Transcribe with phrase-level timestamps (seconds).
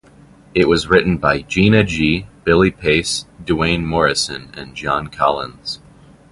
[0.55, 5.79] It was written by Gina G, Billy Pace, Duane Morrison, and John Collins.